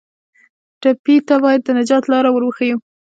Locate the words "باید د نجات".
1.43-2.03